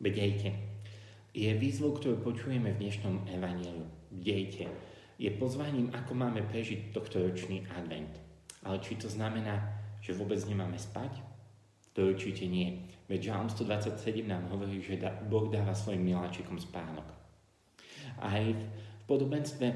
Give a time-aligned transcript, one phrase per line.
[0.00, 0.56] Bdejte.
[1.36, 3.84] Je výzvou, ktorú počujeme v dnešnom evaníliu.
[4.08, 4.64] Bdejte.
[5.20, 8.08] Je pozvaním, ako máme prežiť tohto ročný advent.
[8.64, 9.60] Ale či to znamená,
[10.00, 11.20] že vôbec nemáme spať?
[11.92, 12.80] To určite nie.
[13.12, 14.96] Veď Žalm 127 nám hovorí, že
[15.28, 17.04] Boh dáva svojim miláčikom spánok.
[18.24, 18.62] Aj v
[19.04, 19.68] podobenstve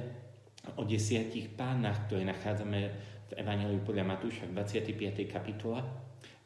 [0.80, 2.80] o desiatich pánach, ktoré nachádzame
[3.28, 5.28] v Evangeliu podľa Matúša v 25.
[5.28, 5.84] kapitole,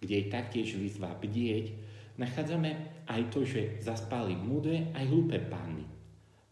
[0.02, 2.70] kde je taktiež výzva bdieť, nachádzame
[3.06, 5.86] aj to, že zaspali múdre aj hlúpe pány.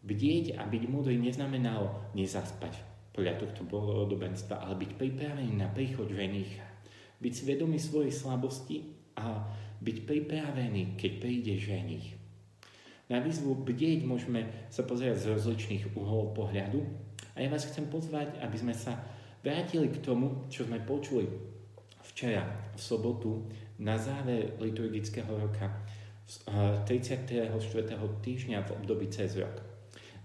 [0.07, 2.79] Bdieť a byť múdry neznamenalo nezaspať
[3.11, 6.63] podľa tohto podobenstva, ale byť pripravený na príchod ženícha.
[7.19, 9.43] Byť svedomý svojej slabosti a
[9.83, 12.15] byť pripravený, keď príde ženích.
[13.07, 16.83] Na výzvu bdieť môžeme sa pozerať z rozličných uhlov pohľadu
[17.35, 18.99] a ja vás chcem pozvať, aby sme sa
[19.43, 21.56] vrátili k tomu, čo sme počuli
[22.11, 22.43] včera,
[22.75, 23.45] v sobotu,
[23.77, 25.69] na záver liturgického roka
[26.27, 27.47] 34.
[28.19, 29.63] týždňa v období cez rok.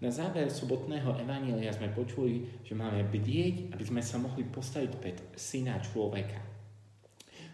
[0.03, 5.15] Na záver sobotného evanília sme počuli, že máme bdieť, aby sme sa mohli postaviť pred
[5.39, 6.43] syna človeka.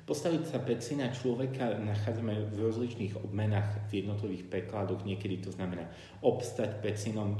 [0.08, 5.04] Postaviť sa pred syna človeka nachádzame v rozličných obmenách v jednotlivých prekladoch.
[5.04, 5.84] Niekedy to znamená
[6.24, 7.36] obstať pred synom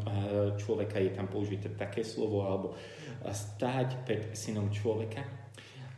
[0.60, 2.76] človeka, je tam použité také slovo, alebo
[3.24, 5.24] stáť pred synom človeka.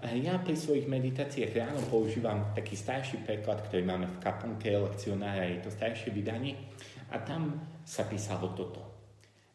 [0.00, 5.60] Ja pri svojich meditáciách ráno používam taký starší preklad, ktorý máme v kaponke lekcionára, je
[5.60, 6.56] to staršie vydanie
[7.12, 8.80] a tam sa písalo toto.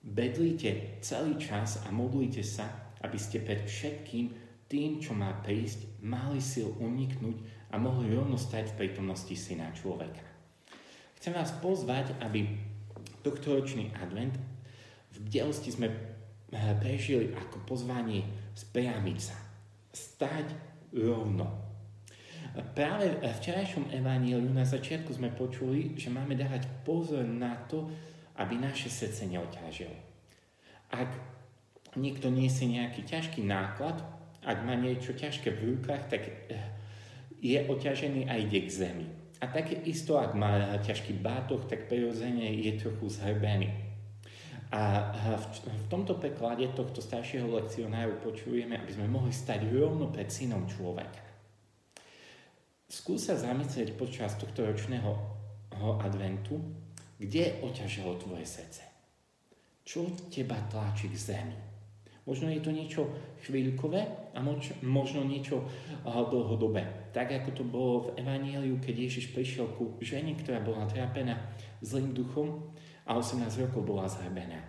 [0.06, 4.38] Bedlite celý čas a modlite sa, aby ste pred všetkým
[4.70, 7.42] tým, čo má prísť, mali sil uniknúť
[7.74, 10.22] a mohli rovno stať v prítomnosti syna človeka.
[11.18, 12.54] Chcem vás pozvať, aby
[13.26, 14.38] tohtoročný advent
[15.10, 15.98] v bdelosti sme eh,
[16.78, 19.45] prežili ako pozvanie spriamiť sa
[19.96, 20.52] stať
[20.92, 21.48] rovno.
[22.76, 27.88] Práve v včerajšom evaníliu na začiatku sme počuli, že máme dávať pozor na to,
[28.40, 29.96] aby naše srdce neoťažilo.
[30.92, 31.12] Ak
[32.00, 34.00] niekto niesie nejaký ťažký náklad,
[34.44, 36.60] ak má niečo ťažké v rukách, tak eh,
[37.40, 39.08] je oťažený a ide k zemi.
[39.44, 43.68] A také isto, ak má ťažký bátoch, tak prirodzene je trochu zhrbený.
[44.76, 45.08] A
[45.80, 51.24] v tomto preklade tohto staršieho lekcionáru počujeme, aby sme mohli stať rovno pred synom človeka.
[52.92, 55.16] Skús sa zamyslieť počas tohto ročného
[56.04, 56.60] adventu,
[57.16, 58.84] kde oťažilo tvoje srdce.
[59.88, 61.58] Čo teba tlačí k zemi?
[62.28, 63.06] Možno je to niečo
[63.48, 65.62] chvíľkové a moč, možno niečo
[66.04, 67.14] dlhodobé.
[67.16, 71.38] Tak ako to bolo v Evaníliu, keď Ježiš prišiel ku žene, ktorá bola trápená
[71.86, 72.76] zlým duchom
[73.06, 74.62] a 18 rokov bola zhrbená.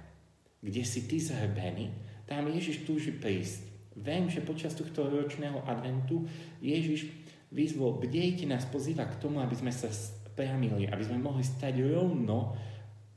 [0.60, 1.92] Kde si ty zhrbený,
[2.28, 3.64] tam Ježiš túži prísť.
[3.96, 6.28] Viem, že počas tohto ročného adventu
[6.60, 7.08] Ježiš
[7.48, 12.52] výzvol, bdejte nás pozýva k tomu, aby sme sa spramili, aby sme mohli stať rovno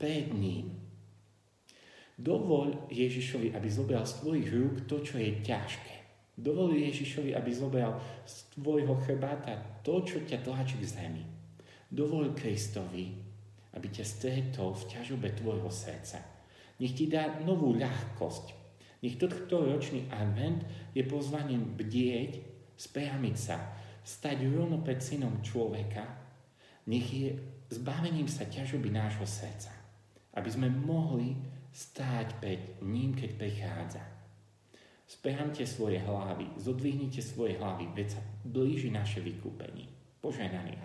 [0.00, 0.72] pred ním.
[2.16, 5.94] Dovol Ježišovi, aby zobral z tvojich rúk to, čo je ťažké.
[6.40, 11.24] Dovol Ježišovi, aby zobral z tvojho chrbáta to, čo ťa tlačí k zemi.
[11.92, 13.29] Dovol Kristovi,
[13.74, 16.18] aby ťa stretol v ťažobe tvojho srdca.
[16.80, 18.46] Nech ti dá novú ľahkosť.
[19.00, 22.40] Nech toto ročný advent je pozvaním bdieť,
[22.76, 23.56] spramiť sa,
[24.00, 26.04] stať rovno pred synom človeka.
[26.88, 27.36] Nech je
[27.70, 29.72] zbavením sa ťažoby nášho srdca.
[30.34, 31.36] Aby sme mohli
[31.70, 34.02] stáť pred ním, keď prichádza.
[35.10, 39.90] Správte svoje hlavy, zodvihnite svoje hlavy, veď sa blíži naše vykúpenie.
[40.22, 40.78] Požehnaný